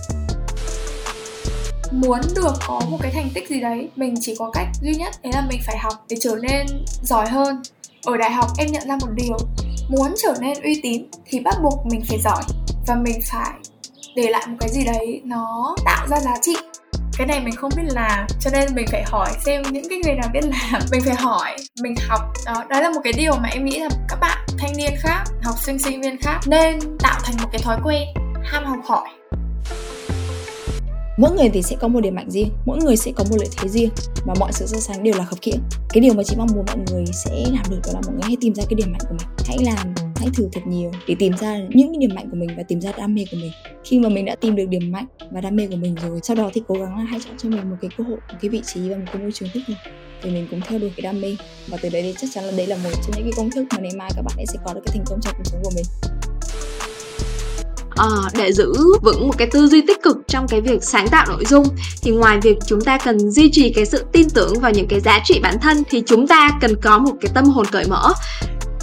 muốn 1.92 2.20
được 2.36 2.54
có 2.68 2.82
một 2.90 2.98
cái 3.02 3.12
thành 3.12 3.30
tích 3.34 3.50
gì 3.50 3.60
đấy, 3.60 3.90
mình 3.96 4.16
chỉ 4.22 4.36
có 4.40 4.52
cách 4.54 4.68
duy 4.82 4.96
nhất 4.96 5.14
đấy 5.24 5.34
là 5.34 5.46
mình 5.50 5.60
phải 5.66 5.78
học 5.78 5.94
để 6.10 6.18
trở 6.22 6.36
nên 6.42 6.68
giỏi 7.02 7.30
hơn. 7.30 7.62
Ở 8.06 8.18
đại 8.18 8.32
học 8.32 8.48
em 8.58 8.72
nhận 8.72 8.88
ra 8.88 8.98
một 9.02 9.10
điều, 9.16 9.38
muốn 9.90 10.14
trở 10.24 10.34
nên 10.42 10.62
uy 10.64 10.80
tín 10.84 11.06
thì 11.26 11.40
bắt 11.40 11.56
buộc 11.64 11.86
mình 11.86 12.02
phải 12.08 12.20
giỏi 12.24 12.44
và 12.88 12.96
mình 12.96 13.20
phải 13.32 13.54
để 14.16 14.30
lại 14.30 14.48
một 14.48 14.56
cái 14.60 14.70
gì 14.70 14.86
đấy 14.86 15.22
nó 15.26 15.76
tạo 15.86 16.08
ra 16.08 16.20
giá 16.20 16.34
trị. 16.42 16.56
Cái 17.18 17.28
này 17.28 17.40
mình 17.40 17.56
không 17.56 17.72
biết 17.76 17.84
làm 17.86 18.28
cho 18.40 18.50
nên 18.54 18.76
mình 18.76 18.86
phải 18.92 19.04
hỏi 19.08 19.30
xem 19.46 19.62
những 19.72 19.90
cái 19.90 20.00
người 20.04 20.16
nào 20.16 20.30
biết 20.34 20.42
làm 20.44 20.82
mình 20.92 21.02
phải 21.06 21.16
hỏi, 21.16 21.56
mình 21.82 21.96
học. 22.08 22.22
Đó 22.46 22.64
đó 22.70 22.82
là 22.82 22.90
một 22.90 23.02
cái 23.04 23.14
điều 23.14 23.36
mà 23.36 23.50
em 23.50 23.66
nghĩ 23.66 23.80
là 23.80 23.90
các 24.10 24.20
bạn 24.22 24.38
thanh 24.58 24.78
niên 24.78 24.92
khác, 25.00 25.24
học 25.44 25.56
sinh 25.60 25.80
sinh 25.80 26.02
viên 26.02 26.18
khác 26.18 26.40
nên 26.46 26.80
tạo 27.00 27.20
thành 27.24 27.36
một 27.42 27.50
cái 27.52 27.62
thói 27.62 27.78
quen 27.84 28.04
ham 28.44 28.66
học 28.66 28.80
hỏi 28.86 29.19
mỗi 31.20 31.32
người 31.32 31.50
thì 31.50 31.62
sẽ 31.62 31.76
có 31.80 31.88
một 31.88 32.00
điểm 32.02 32.16
mạnh 32.16 32.32
riêng, 32.32 32.50
mỗi 32.66 32.78
người 32.78 32.98
sẽ 32.98 33.12
có 33.16 33.24
một 33.30 33.36
lợi 33.40 33.48
thế 33.58 33.70
riêng 33.70 33.90
và 34.26 34.34
mọi 34.40 34.52
sự 34.54 34.66
so 34.68 34.80
sánh 34.80 35.04
đều 35.04 35.14
là 35.18 35.26
khập 35.26 35.40
khiễng. 35.42 35.60
Cái 35.90 36.02
điều 36.02 36.14
mà 36.14 36.24
chị 36.24 36.36
mong 36.38 36.48
muốn 36.56 36.66
mọi 36.68 36.78
người 36.92 37.06
sẽ 37.06 37.46
làm 37.52 37.64
được 37.70 37.80
đó 37.86 37.92
là 37.94 38.02
mọi 38.06 38.14
người 38.14 38.24
hãy 38.24 38.36
tìm 38.42 38.56
ra 38.56 38.64
cái 38.70 38.76
điểm 38.76 38.92
mạnh 38.92 39.02
của 39.10 39.16
mình. 39.20 39.28
Hãy 39.48 39.58
làm, 39.62 39.94
hãy 40.16 40.30
thử 40.34 40.50
thật 40.52 40.62
nhiều 40.68 40.92
để 41.08 41.16
tìm 41.20 41.38
ra 41.38 41.58
những 41.70 41.88
cái 41.88 41.98
điểm 42.00 42.16
mạnh 42.16 42.30
của 42.32 42.38
mình 42.38 42.50
và 42.58 42.64
tìm 42.64 42.82
ra 42.82 42.92
đam 42.98 43.16
mê 43.16 43.26
của 43.32 43.38
mình. 43.38 43.52
Khi 43.84 44.00
mà 44.00 44.10
mình 44.10 44.26
đã 44.26 44.36
tìm 44.36 44.56
được 44.56 44.66
điểm 44.70 44.92
mạnh 44.92 45.06
và 45.32 45.42
đam 45.42 45.56
mê 45.56 45.68
của 45.68 45.76
mình 45.76 45.96
rồi, 45.96 46.20
sau 46.24 46.36
đó 46.36 46.50
thì 46.54 46.62
cố 46.68 46.76
gắng 46.76 46.98
là 46.98 47.04
hãy 47.04 47.20
chọn 47.26 47.38
cho 47.38 47.50
mình 47.50 47.70
một 47.70 47.78
cái 47.82 47.90
cơ 47.98 48.04
hội, 48.04 48.18
một 48.30 48.38
cái 48.42 48.50
vị 48.50 48.62
trí 48.66 48.90
và 48.90 48.98
một 48.98 49.06
cái 49.14 49.22
môi 49.22 49.32
trường 49.32 49.50
thích 49.54 49.64
hợp 49.68 49.92
thì 50.22 50.32
mình 50.32 50.48
cũng 50.52 50.62
theo 50.68 50.80
đuổi 50.80 50.92
cái 50.96 51.02
đam 51.02 51.22
mê. 51.22 51.36
Và 51.68 51.78
từ 51.82 51.90
đấy 51.90 52.02
thì 52.02 52.14
chắc 52.18 52.30
chắn 52.34 52.44
là 52.44 52.52
đấy 52.52 52.68
là 52.68 52.76
một 52.76 52.90
trong 52.94 53.12
những 53.16 53.24
cái 53.24 53.34
công 53.38 53.52
thức 53.52 53.66
mà 53.72 53.78
ngày 53.82 53.92
mai 53.98 54.12
các 54.16 54.22
bạn 54.22 54.38
ấy 54.38 54.46
sẽ 54.46 54.60
có 54.66 54.74
được 54.74 54.82
cái 54.86 54.96
thành 54.96 55.06
công 55.06 55.20
trong 55.22 55.34
cuộc 55.38 55.46
sống 55.46 55.62
của 55.64 55.72
mình 55.76 55.86
uh, 58.00 58.34
để 58.38 58.54
giữ 58.54 58.74
vững 59.02 59.28
một 59.28 59.38
cái 59.38 59.48
tư 59.52 59.68
duy 59.68 59.82
tích 59.82 60.04
cực 60.04 60.18
trong 60.28 60.48
cái 60.48 60.62
việc 60.62 60.84
sáng 60.84 61.08
tạo 61.08 61.26
nội 61.30 61.46
dung 61.46 61.66
thì 62.02 62.12
ngoài 62.12 62.40
việc 62.42 62.58
chúng 62.66 62.82
ta 62.82 62.98
cần 62.98 63.32
duy 63.32 63.50
trì 63.52 63.74
cái 63.74 63.86
sự 63.86 64.06
tin 64.12 64.30
tưởng 64.30 64.60
vào 64.60 64.72
những 64.72 64.88
cái 64.88 65.00
giá 65.00 65.20
trị 65.24 65.40
bản 65.44 65.60
thân 65.62 65.84
thì 65.90 66.04
chúng 66.06 66.28
ta 66.28 66.50
cần 66.62 66.76
có 66.82 66.98
một 66.98 67.14
cái 67.22 67.32
tâm 67.34 67.46
hồn 67.46 67.66
cởi 67.72 67.86
mở 67.88 68.14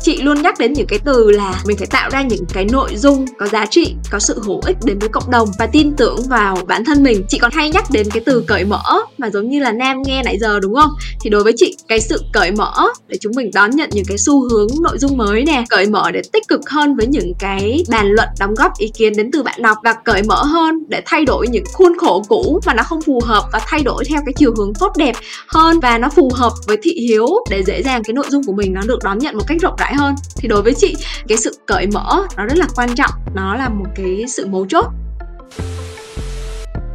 chị 0.07 0.23
luôn 0.23 0.43
nhắc 0.43 0.59
đến 0.59 0.73
những 0.73 0.87
cái 0.87 0.99
từ 1.05 1.31
là 1.31 1.63
mình 1.67 1.77
phải 1.77 1.87
tạo 1.87 2.11
ra 2.11 2.23
những 2.23 2.45
cái 2.55 2.65
nội 2.65 2.97
dung 2.97 3.27
có 3.39 3.47
giá 3.47 3.67
trị, 3.67 3.95
có 4.11 4.19
sự 4.19 4.41
hữu 4.45 4.61
ích 4.67 4.77
đến 4.85 4.99
với 4.99 5.09
cộng 5.09 5.31
đồng 5.31 5.49
và 5.59 5.67
tin 5.67 5.93
tưởng 5.97 6.17
vào 6.29 6.59
bản 6.67 6.85
thân 6.85 7.03
mình. 7.03 7.25
Chị 7.29 7.39
còn 7.39 7.51
hay 7.55 7.71
nhắc 7.71 7.85
đến 7.91 8.11
cái 8.11 8.23
từ 8.27 8.45
cởi 8.47 8.65
mở 8.65 8.83
mà 9.19 9.31
giống 9.31 9.49
như 9.49 9.61
là 9.61 9.73
nam 9.73 10.03
nghe 10.03 10.23
nãy 10.23 10.39
giờ, 10.39 10.61
đúng 10.61 10.75
không? 10.75 10.91
Thì 11.21 11.31
đối 11.31 11.45
với 11.45 11.53
chị, 11.57 11.77
cái 11.89 12.01
sự 12.01 12.23
cởi 12.33 12.51
mở 12.51 12.73
để 13.09 13.19
chúng 13.21 13.33
mình 13.37 13.51
đón 13.55 13.71
nhận 13.71 13.91
những 13.93 14.05
cái 14.09 14.19
xu 14.19 14.49
hướng 14.49 14.69
nội 14.83 14.99
dung 14.99 15.17
mới 15.17 15.45
nè, 15.45 15.65
cởi 15.69 15.87
mở 15.87 16.11
để 16.11 16.23
tích 16.33 16.49
cực 16.49 16.71
hơn 16.71 16.97
với 16.97 17.07
những 17.07 17.33
cái 17.39 17.85
bàn 17.89 18.07
luận 18.11 18.29
đóng 18.41 18.55
góp 18.55 18.79
ý 18.79 18.89
kiến 18.89 19.13
đến 19.17 19.31
từ 19.33 19.43
bạn 19.43 19.63
đọc 19.63 19.77
và 19.85 19.93
cởi 19.93 20.23
mở 20.23 20.43
hơn 20.45 20.85
để 20.89 21.03
thay 21.07 21.25
đổi 21.25 21.49
những 21.49 21.65
khuôn 21.73 21.99
khổ 21.99 22.23
cũ 22.29 22.61
mà 22.67 22.75
nó 22.75 22.83
không 22.83 23.03
phù 23.03 23.21
hợp 23.25 23.45
và 23.53 23.61
thay 23.67 23.81
đổi 23.83 24.05
theo 24.05 24.21
cái 24.27 24.33
chiều 24.37 24.55
hướng 24.57 24.75
tốt 24.75 24.93
đẹp 24.97 25.17
hơn 25.49 25.81
và 25.81 25.99
nó 25.99 26.09
phù 26.09 26.31
hợp 26.35 26.53
với 26.67 26.77
thị 26.83 26.93
hiếu 27.09 27.27
để 27.51 27.63
dễ 27.63 27.83
dàng 27.83 28.03
cái 28.03 28.15
nội 28.15 28.27
dung 28.29 28.45
của 28.45 28.53
mình 28.53 28.73
nó 28.73 28.81
được 28.87 28.99
đón 29.05 29.19
nhận 29.19 29.37
một 29.37 29.45
cách 29.47 29.59
rộng 29.61 29.75
rãi 29.79 29.96
hơn. 29.97 30.15
Thì 30.37 30.49
đối 30.49 30.63
với 30.63 30.75
chị, 30.77 30.97
cái 31.29 31.39
sự 31.39 31.59
cởi 31.67 31.87
mở 31.87 32.27
nó 32.37 32.47
rất 32.47 32.59
là 32.59 32.67
quan 32.77 32.95
trọng, 32.95 33.11
nó 33.35 33.55
là 33.55 33.69
một 33.69 33.87
cái 33.95 34.25
sự 34.29 34.47
mấu 34.47 34.67
chốt. 34.67 34.87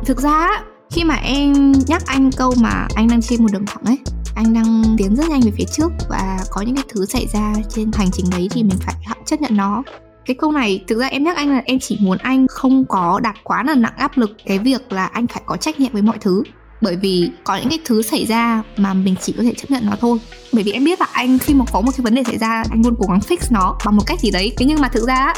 Thực 0.05 0.21
ra 0.21 0.49
khi 0.91 1.03
mà 1.03 1.15
em 1.15 1.71
nhắc 1.87 2.03
anh 2.05 2.31
câu 2.37 2.53
mà 2.57 2.87
anh 2.95 3.07
đang 3.07 3.21
trên 3.21 3.41
một 3.41 3.49
đường 3.51 3.65
thẳng 3.65 3.83
ấy, 3.85 3.97
anh 4.35 4.53
đang 4.53 4.83
tiến 4.97 5.15
rất 5.15 5.29
nhanh 5.29 5.41
về 5.41 5.51
phía 5.57 5.65
trước 5.71 5.91
và 6.09 6.39
có 6.51 6.61
những 6.61 6.75
cái 6.75 6.85
thứ 6.89 7.05
xảy 7.05 7.27
ra 7.33 7.53
trên 7.69 7.91
hành 7.93 8.11
trình 8.11 8.25
đấy 8.31 8.47
thì 8.51 8.63
mình 8.63 8.77
phải 8.81 8.95
chấp 9.25 9.41
nhận 9.41 9.57
nó. 9.57 9.83
Cái 10.25 10.35
câu 10.39 10.51
này, 10.51 10.83
thực 10.87 10.99
ra 10.99 11.07
em 11.07 11.23
nhắc 11.23 11.37
anh 11.37 11.49
là 11.49 11.61
em 11.65 11.79
chỉ 11.79 11.97
muốn 12.01 12.17
anh 12.17 12.47
không 12.47 12.85
có 12.85 13.19
đặt 13.23 13.35
quá 13.43 13.63
là 13.63 13.75
nặng 13.75 13.93
áp 13.97 14.17
lực 14.17 14.31
cái 14.45 14.59
việc 14.59 14.91
là 14.91 15.05
anh 15.05 15.27
phải 15.27 15.43
có 15.45 15.57
trách 15.57 15.79
nhiệm 15.79 15.91
với 15.93 16.01
mọi 16.01 16.17
thứ 16.21 16.43
bởi 16.81 16.95
vì 16.95 17.29
có 17.43 17.55
những 17.55 17.69
cái 17.69 17.79
thứ 17.85 18.01
xảy 18.01 18.25
ra 18.25 18.63
mà 18.77 18.93
mình 18.93 19.15
chỉ 19.21 19.33
có 19.37 19.43
thể 19.43 19.53
chấp 19.57 19.71
nhận 19.71 19.85
nó 19.85 19.95
thôi. 19.99 20.17
Bởi 20.53 20.63
vì 20.63 20.71
em 20.71 20.83
biết 20.83 20.99
là 20.99 21.07
anh 21.11 21.39
khi 21.39 21.53
mà 21.53 21.65
có 21.71 21.81
một 21.81 21.91
cái 21.97 22.03
vấn 22.03 22.15
đề 22.15 22.23
xảy 22.23 22.37
ra 22.37 22.63
anh 22.69 22.81
luôn 22.83 22.95
cố 22.99 23.05
gắng 23.09 23.19
fix 23.19 23.37
nó 23.49 23.77
bằng 23.85 23.95
một 23.95 24.03
cách 24.05 24.19
gì 24.19 24.31
đấy. 24.31 24.53
Thế 24.57 24.65
nhưng 24.65 24.81
mà 24.81 24.87
thực 24.87 25.07
ra 25.07 25.33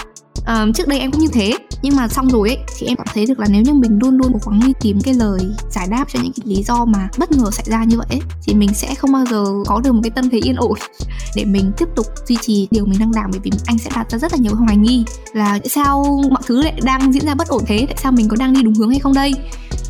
um, 0.47 0.73
trước 0.73 0.87
đây 0.87 0.99
em 0.99 1.11
cũng 1.11 1.21
như 1.21 1.27
thế. 1.33 1.53
Nhưng 1.81 1.95
mà 1.95 2.07
xong 2.07 2.29
rồi 2.29 2.49
ấy 2.49 2.57
thì 2.77 2.87
em 2.87 2.97
cảm 2.97 3.07
thấy 3.13 3.25
được 3.25 3.39
là 3.39 3.47
nếu 3.49 3.61
như 3.61 3.73
mình 3.73 3.99
luôn 4.01 4.17
luôn 4.17 4.31
cố 4.33 4.51
gắng 4.51 4.61
đi 4.65 4.73
tìm 4.81 5.01
cái 5.03 5.13
lời 5.13 5.39
giải 5.71 5.87
đáp 5.89 6.05
cho 6.13 6.19
những 6.23 6.31
cái 6.33 6.55
lý 6.55 6.63
do 6.63 6.85
mà 6.85 7.09
bất 7.17 7.31
ngờ 7.31 7.51
xảy 7.51 7.65
ra 7.69 7.83
như 7.83 7.97
vậy 7.97 8.07
ấy, 8.09 8.21
thì 8.43 8.53
mình 8.53 8.73
sẽ 8.73 8.95
không 8.95 9.11
bao 9.11 9.25
giờ 9.25 9.45
có 9.65 9.81
được 9.83 9.91
một 9.91 9.99
cái 10.03 10.11
tâm 10.11 10.29
thế 10.29 10.39
yên 10.43 10.55
ổn 10.55 10.77
để 11.35 11.45
mình 11.45 11.71
tiếp 11.77 11.87
tục 11.95 12.05
duy 12.27 12.37
trì 12.41 12.67
điều 12.71 12.85
mình 12.85 12.99
đang 12.99 13.11
làm. 13.15 13.31
Bởi 13.31 13.39
vì 13.43 13.51
anh 13.65 13.77
sẽ 13.77 13.89
đặt 13.95 14.11
ra 14.11 14.17
rất 14.17 14.31
là 14.31 14.37
nhiều 14.37 14.55
hoài 14.55 14.77
nghi 14.77 15.03
là 15.33 15.59
tại 15.59 15.69
sao 15.69 16.21
mọi 16.31 16.41
thứ 16.45 16.61
lại 16.61 16.79
đang 16.83 17.13
diễn 17.13 17.25
ra 17.25 17.35
bất 17.35 17.47
ổn 17.47 17.63
thế? 17.67 17.85
Tại 17.87 17.97
sao 18.03 18.11
mình 18.11 18.27
có 18.27 18.35
đang 18.39 18.53
đi 18.53 18.61
đúng 18.63 18.73
hướng 18.73 18.89
hay 18.89 18.99
không 18.99 19.13
đây? 19.13 19.33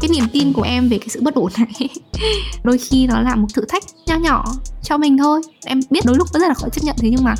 Cái 0.04 0.10
niềm 0.10 0.26
tin 0.34 0.54
của 0.54 0.62
em 0.62 0.90
về 0.90 0.98
cái 0.98 1.10
sự 1.10 1.22
bất 1.22 1.36
ổn 1.36 1.52
này. 1.58 1.90
Đôi 2.64 2.78
khi 2.78 3.08
nó 3.08 3.22
là 3.22 3.36
một 3.36 3.48
thử 3.54 3.66
thách 3.70 3.84
nho 4.06 4.16
nhỏ 4.16 4.46
cho 4.84 4.98
mình 4.98 5.18
thôi. 5.18 5.42
Em 5.66 5.80
biết 5.90 6.06
đôi 6.06 6.18
lúc 6.18 6.28
rất 6.34 6.42
là 6.48 6.54
khó 6.54 6.70
chấp 6.70 6.84
nhận 6.84 6.96
thế 7.00 7.10
nhưng 7.10 7.24
mà 7.24 7.36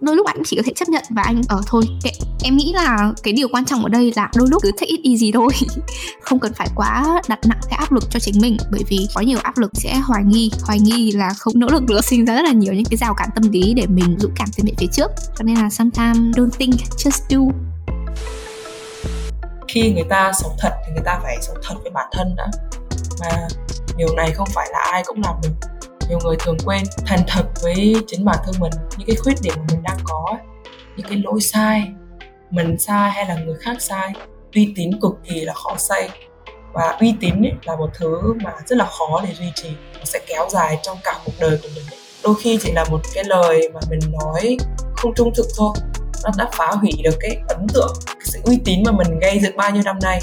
đôi 0.00 0.16
lúc 0.16 0.26
anh 0.26 0.42
chỉ 0.44 0.56
có 0.56 0.62
thể 0.66 0.72
chấp 0.76 0.88
nhận 0.88 1.04
và 1.10 1.22
anh 1.22 1.42
ở 1.48 1.62
thôi. 1.66 1.84
Kệ, 2.02 2.10
em 2.44 2.56
nghĩ 2.56 2.72
là 2.72 3.12
cái 3.22 3.32
điều 3.32 3.48
quan 3.48 3.64
trọng 3.64 3.82
ở 3.82 3.88
đây 3.88 4.12
là 4.16 4.30
đôi 4.36 4.48
lúc 4.50 4.62
cứ 4.62 4.70
take 4.70 4.86
it 4.86 5.00
easy 5.04 5.32
thôi. 5.32 5.48
Không 6.22 6.38
cần 6.38 6.52
phải 6.54 6.68
quá 6.74 7.22
đặt 7.28 7.38
nặng 7.46 7.60
cái 7.70 7.78
áp 7.78 7.92
lực 7.92 8.04
cho 8.10 8.20
chính 8.20 8.40
mình, 8.40 8.56
bởi 8.72 8.82
vì 8.88 9.08
có 9.14 9.20
nhiều 9.20 9.38
áp 9.42 9.58
lực 9.58 9.70
sẽ 9.74 9.96
hoài 9.96 10.24
nghi. 10.24 10.50
Hoài 10.62 10.80
nghi 10.80 11.12
là 11.12 11.34
không 11.38 11.54
nỗ 11.56 11.68
lực 11.68 11.82
nữa, 11.82 12.00
sinh 12.04 12.24
ra 12.24 12.34
rất 12.34 12.42
là 12.42 12.52
nhiều 12.52 12.74
những 12.74 12.84
cái 12.84 12.96
rào 12.96 13.14
cản 13.14 13.28
tâm 13.34 13.50
lý 13.50 13.74
để 13.74 13.86
mình 13.86 14.16
dũng 14.18 14.32
cảm 14.36 14.48
tiến 14.56 14.66
về 14.66 14.72
phía 14.78 14.88
trước. 14.92 15.10
Cho 15.38 15.44
nên 15.44 15.56
là 15.56 15.70
sometimes 15.70 16.36
don't 16.36 16.50
think, 16.58 16.74
just 16.96 17.20
do 17.28 17.52
khi 19.76 19.90
người 19.90 20.04
ta 20.10 20.32
sống 20.32 20.52
thật 20.58 20.70
thì 20.86 20.92
người 20.92 21.02
ta 21.04 21.20
phải 21.22 21.36
sống 21.40 21.56
thật 21.62 21.74
với 21.82 21.90
bản 21.90 22.08
thân 22.12 22.34
đã. 22.36 22.46
Mà 23.20 23.48
điều 23.96 24.08
này 24.16 24.30
không 24.30 24.48
phải 24.54 24.68
là 24.72 24.78
ai 24.92 25.02
cũng 25.06 25.22
làm 25.24 25.34
được. 25.42 25.68
Nhiều 26.08 26.18
người 26.24 26.36
thường 26.40 26.56
quên 26.64 26.82
thành 27.06 27.20
thật 27.28 27.44
với 27.62 27.96
chính 28.06 28.24
bản 28.24 28.38
thân 28.44 28.54
mình, 28.58 28.72
những 28.98 29.06
cái 29.06 29.16
khuyết 29.16 29.34
điểm 29.42 29.54
mà 29.56 29.64
mình 29.68 29.82
đang 29.82 29.98
có, 30.04 30.38
những 30.96 31.06
cái 31.08 31.18
lỗi 31.24 31.40
sai, 31.40 31.88
mình 32.50 32.78
sai 32.78 33.10
hay 33.10 33.26
là 33.26 33.34
người 33.34 33.56
khác 33.60 33.76
sai. 33.80 34.12
Uy 34.54 34.72
tín 34.76 34.90
cực 35.02 35.12
kỳ 35.24 35.40
là 35.40 35.52
khó 35.52 35.76
xây. 35.78 36.08
Và 36.72 36.96
uy 37.00 37.14
tín 37.20 37.42
ấy 37.42 37.52
là 37.64 37.76
một 37.76 37.90
thứ 37.94 38.34
mà 38.44 38.52
rất 38.66 38.78
là 38.78 38.84
khó 38.84 39.20
để 39.24 39.34
duy 39.34 39.52
trì, 39.54 39.70
nó 39.98 40.04
sẽ 40.04 40.18
kéo 40.26 40.48
dài 40.50 40.78
trong 40.82 40.98
cả 41.04 41.18
cuộc 41.24 41.32
đời 41.40 41.58
của 41.62 41.68
mình 41.74 41.84
đôi 42.22 42.34
khi 42.40 42.58
chỉ 42.62 42.72
là 42.72 42.84
một 42.84 43.00
cái 43.14 43.24
lời 43.24 43.68
mà 43.74 43.80
mình 43.90 43.98
nói 44.12 44.56
không 44.96 45.14
trung 45.14 45.32
thực 45.36 45.46
thôi 45.56 45.70
nó 46.26 46.32
đã 46.44 46.50
phá 46.52 46.66
hủy 46.80 46.92
được 47.04 47.16
cái 47.20 47.36
ấn 47.48 47.66
tượng 47.74 47.96
cái 48.06 48.24
sự 48.24 48.38
uy 48.44 48.58
tín 48.64 48.82
mà 48.86 48.92
mình 48.92 49.18
gây 49.20 49.38
dựng 49.42 49.56
bao 49.56 49.70
nhiêu 49.70 49.82
năm 49.84 49.96
nay 50.02 50.20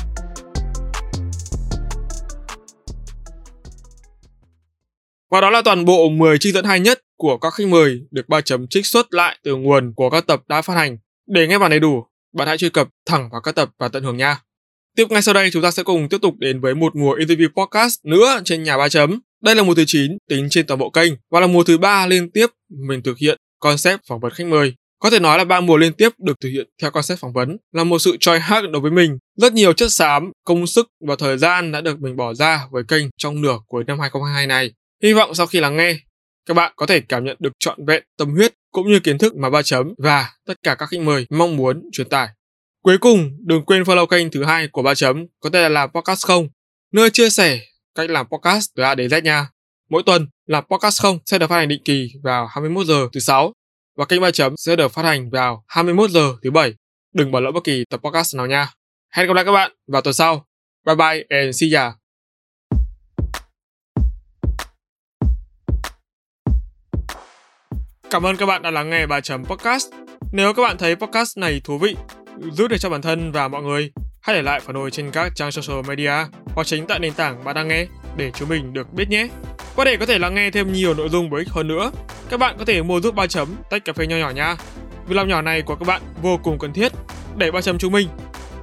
Và 5.32 5.42
đó 5.42 5.50
là 5.50 5.62
toàn 5.66 5.86
bộ 5.86 6.10
10 6.10 6.38
trích 6.38 6.54
dẫn 6.54 6.66
hay 6.66 6.80
nhất 6.80 7.00
của 7.18 7.38
các 7.38 7.54
khách 7.54 7.68
mời 7.68 8.02
được 8.12 8.30
ba 8.30 8.42
chấm 8.42 8.68
trích 8.68 8.86
xuất 8.86 9.14
lại 9.14 9.40
từ 9.44 9.56
nguồn 9.56 9.94
của 9.96 10.10
các 10.10 10.28
tập 10.28 10.44
đã 10.48 10.62
phát 10.62 10.74
hành. 10.74 10.98
Để 11.28 11.48
nghe 11.48 11.60
bản 11.60 11.70
đầy 11.70 11.80
đủ, 11.80 12.04
bạn 12.34 12.48
hãy 12.48 12.58
truy 12.58 12.70
cập 12.70 12.90
thẳng 13.06 13.30
vào 13.32 13.42
các 13.42 13.56
tập 13.56 13.70
và 13.80 13.88
tận 13.88 14.04
hưởng 14.04 14.18
nha. 14.18 14.40
Tiếp 14.96 15.06
ngay 15.10 15.22
sau 15.22 15.34
đây 15.34 15.50
chúng 15.54 15.62
ta 15.62 15.72
sẽ 15.72 15.84
cùng 15.84 16.10
tiếp 16.10 16.18
tục 16.22 16.34
đến 16.38 16.62
với 16.62 16.76
một 16.76 16.96
mùa 16.96 17.16
interview 17.16 17.50
podcast 17.50 17.96
nữa 18.04 18.42
trên 18.46 18.64
nhà 18.64 18.78
ba 18.78 18.90
chấm. 18.90 19.20
Đây 19.44 19.56
là 19.56 19.64
mùa 19.64 19.76
thứ 19.76 19.84
9 19.88 20.18
tính 20.30 20.48
trên 20.50 20.66
toàn 20.68 20.80
bộ 20.80 20.90
kênh 20.90 21.14
và 21.32 21.40
là 21.40 21.48
mùa 21.48 21.64
thứ 21.64 21.78
ba 21.78 22.06
liên 22.06 22.32
tiếp 22.32 22.48
mình 22.88 23.02
thực 23.02 23.18
hiện 23.18 23.38
concept 23.60 24.02
phỏng 24.08 24.20
vấn 24.20 24.32
khách 24.32 24.48
mời. 24.48 24.74
Có 25.04 25.10
thể 25.10 25.20
nói 25.20 25.38
là 25.38 25.44
ba 25.44 25.60
mùa 25.60 25.78
liên 25.78 25.94
tiếp 25.94 26.10
được 26.18 26.40
thực 26.42 26.50
hiện 26.50 26.68
theo 26.82 26.92
concept 26.92 27.20
phỏng 27.20 27.34
vấn 27.34 27.58
là 27.72 27.84
một 27.84 28.00
sự 28.00 28.18
try 28.20 28.32
hard 28.42 28.68
đối 28.72 28.82
với 28.82 28.92
mình. 28.92 29.18
Rất 29.38 29.54
nhiều 29.54 29.74
chất 29.74 29.92
xám, 29.92 30.32
công 30.46 30.68
sức 30.68 30.88
và 31.08 31.16
thời 31.20 31.38
gian 31.38 31.72
đã 31.72 31.82
được 31.82 32.02
mình 32.02 32.16
bỏ 32.16 32.34
ra 32.34 32.68
với 32.72 32.84
kênh 32.88 33.08
trong 33.18 33.42
nửa 33.42 33.58
cuối 33.68 33.84
năm 33.88 34.00
2022 34.00 34.48
này. 34.48 34.72
Hy 35.04 35.14
vọng 35.14 35.36
sau 35.36 35.48
khi 35.48 35.60
lắng 35.60 35.78
nghe, 35.78 35.96
các 36.46 36.54
bạn 36.54 36.74
có 36.76 36.86
thể 36.86 37.00
cảm 37.00 37.24
nhận 37.24 37.38
được 37.40 37.54
trọn 37.60 37.86
vẹn 37.86 38.04
tâm 38.18 38.36
huyết 38.36 38.54
cũng 38.72 38.92
như 38.92 39.00
kiến 39.00 39.18
thức 39.18 39.36
mà 39.36 39.50
ba 39.50 39.62
chấm 39.62 39.94
và 39.98 40.30
tất 40.48 40.54
cả 40.64 40.76
các 40.76 40.86
khách 40.86 41.00
mời 41.00 41.26
mong 41.30 41.58
muốn 41.58 41.90
truyền 41.92 42.10
tải. 42.10 42.28
Cuối 42.84 42.98
cùng, 42.98 43.32
đừng 43.40 43.66
quên 43.66 43.84
follow 43.84 44.06
kênh 44.06 44.32
thứ 44.32 44.44
hai 44.44 44.68
của 44.68 44.82
ba 44.82 44.96
chấm 44.96 45.26
có 45.40 45.50
tên 45.50 45.62
là 45.62 45.70
làm 45.70 45.90
podcast 45.90 46.26
không, 46.26 46.50
nơi 46.94 47.10
chia 47.10 47.30
sẻ 47.30 47.60
cách 47.96 48.10
làm 48.10 48.26
podcast 48.32 48.70
từ 48.76 48.84
A 48.84 48.96
đến 48.96 49.10
Z 49.10 49.22
nha. 49.22 49.50
Mỗi 49.90 50.04
tuần, 50.06 50.28
làm 50.48 50.64
podcast 50.70 51.02
không 51.02 51.20
sẽ 51.26 51.38
được 51.38 51.48
phát 51.48 51.56
hành 51.56 51.68
định 51.68 51.82
kỳ 51.86 52.12
vào 52.24 52.48
21 52.48 52.86
giờ 52.86 53.08
thứ 53.14 53.20
sáu 53.20 53.54
và 53.98 54.06
kênh 54.06 54.22
ba 54.22 54.32
chấm 54.32 54.58
sẽ 54.58 54.76
được 54.76 54.92
phát 54.92 55.06
hành 55.06 55.30
vào 55.30 55.64
21 55.68 56.10
giờ 56.10 56.34
thứ 56.44 56.52
bảy. 56.52 56.74
Đừng 57.14 57.32
bỏ 57.32 57.40
lỡ 57.40 57.52
bất 57.52 57.64
kỳ 57.64 57.84
tập 57.90 58.00
podcast 58.04 58.36
nào 58.36 58.48
nha. 58.48 58.70
Hẹn 59.14 59.28
gặp 59.28 59.34
lại 59.34 59.46
các 59.46 59.52
bạn 59.52 59.72
vào 59.88 60.02
tuần 60.02 60.14
sau. 60.14 60.46
Bye 60.86 60.96
bye 60.96 61.24
and 61.30 61.62
see 61.62 61.70
ya. 61.74 61.94
Cảm 68.10 68.26
ơn 68.26 68.38
các 68.38 68.46
bạn 68.46 68.62
đã 68.62 68.72
lắng 68.72 68.90
nghe 68.90 69.06
bà 69.06 69.22
chấm 69.22 69.46
podcast. 69.46 69.88
Nếu 70.32 70.54
các 70.54 70.64
bạn 70.64 70.78
thấy 70.78 70.96
podcast 70.96 71.38
này 71.38 71.62
thú 71.64 71.78
vị, 71.78 71.96
giúp 72.52 72.68
được 72.68 72.78
cho 72.78 72.90
bản 72.90 73.02
thân 73.02 73.32
và 73.32 73.48
mọi 73.48 73.64
người, 73.64 73.92
hãy 74.22 74.36
để 74.36 74.42
lại 74.42 74.60
phản 74.60 74.76
hồi 74.76 74.92
trên 74.92 75.12
các 75.12 75.32
trang 75.36 75.52
social 75.52 75.86
media 75.88 76.14
hoặc 76.46 76.68
chính 76.68 76.88
tại 76.88 77.00
nền 77.00 77.14
tảng 77.14 77.44
bạn 77.44 77.56
đang 77.56 77.68
nghe 77.68 77.88
để 78.18 78.32
chúng 78.32 78.50
mình 78.50 78.74
được 78.74 78.94
biết 78.94 79.10
nhé. 79.10 79.28
Và 79.76 79.84
để 79.84 79.98
có 79.98 80.06
thể 80.06 80.20
lắng 80.20 80.36
nghe 80.36 80.52
thêm 80.52 80.74
nhiều 80.74 80.94
nội 80.94 81.10
dung 81.10 81.30
bổ 81.30 81.38
ích 81.38 81.50
hơn 81.50 81.68
nữa, 81.68 81.92
các 82.30 82.40
bạn 82.40 82.56
có 82.60 82.66
thể 82.66 82.82
mua 82.82 83.02
giúp 83.02 83.16
ba 83.16 83.28
chấm 83.28 83.48
tách 83.70 83.86
cà 83.86 83.94
phê 83.94 84.08
nho 84.08 84.16
nhỏ 84.16 84.30
nha. 84.30 84.56
Việc 85.08 85.16
làm 85.16 85.28
nhỏ 85.28 85.42
này 85.42 85.62
của 85.62 85.76
các 85.76 85.88
bạn 85.88 86.02
vô 86.22 86.40
cùng 86.44 86.60
cần 86.60 86.74
thiết 86.74 86.92
để 87.38 87.52
ba 87.52 87.62
chấm 87.62 87.78
chúng 87.78 87.92
mình 87.92 88.08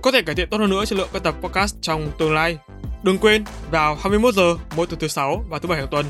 có 0.02 0.12
thể 0.12 0.22
cải 0.22 0.34
thiện 0.34 0.48
tốt 0.50 0.58
hơn 0.58 0.70
nữa 0.70 0.84
chất 0.84 0.98
lượng 0.98 1.08
các 1.12 1.22
tập 1.22 1.34
podcast 1.42 1.76
trong 1.80 2.10
tương 2.18 2.34
lai. 2.34 2.58
Đừng 3.02 3.18
quên, 3.18 3.44
vào 3.70 3.94
21 3.94 4.34
giờ 4.34 4.56
mỗi 4.76 4.86
tuần 4.86 5.00
thứ 5.00 5.08
sáu 5.08 5.44
và 5.48 5.58
thứ 5.58 5.68
bảy 5.68 5.78
hàng 5.78 5.88
tuần, 5.90 6.06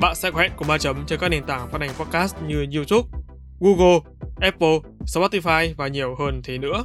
bạn 0.00 0.14
sẽ 0.14 0.30
có 0.30 0.40
hẹn 0.40 0.52
cùng 0.56 0.68
ba 0.68 0.78
chấm 0.78 1.06
trên 1.06 1.18
các 1.18 1.28
nền 1.28 1.44
tảng 1.44 1.70
phát 1.70 1.80
hành 1.80 1.90
podcast 1.98 2.36
như 2.46 2.66
YouTube, 2.74 3.08
Google, 3.60 3.98
Apple, 4.40 4.78
Spotify 5.06 5.74
và 5.76 5.88
nhiều 5.88 6.16
hơn 6.18 6.40
thế 6.44 6.58
nữa. 6.58 6.84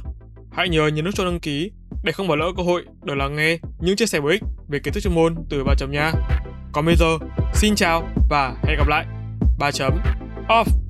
Hãy 0.52 0.68
nhớ 0.68 0.86
nhấn 0.86 1.04
nút 1.04 1.14
cho 1.14 1.24
đăng 1.24 1.40
ký 1.40 1.70
để 2.04 2.12
không 2.12 2.28
bỏ 2.28 2.36
lỡ 2.36 2.46
cơ 2.56 2.62
hội 2.62 2.84
được 3.02 3.14
lắng 3.14 3.36
nghe 3.36 3.58
những 3.80 3.96
chia 3.96 4.06
sẻ 4.06 4.20
bổ 4.20 4.28
ích 4.28 4.42
về 4.68 4.78
kiến 4.78 4.94
thức 4.94 5.00
chuyên 5.00 5.14
môn 5.14 5.34
từ 5.50 5.64
ba 5.64 5.74
chấm 5.78 5.92
nha. 5.92 6.12
Còn 6.72 6.86
bây 6.86 6.96
giờ, 6.96 7.18
xin 7.54 7.74
chào 7.74 8.08
và 8.28 8.54
hẹn 8.64 8.78
gặp 8.78 8.88
lại. 8.88 9.06
Ba 9.58 9.70
chấm 9.70 10.00
off. 10.48 10.87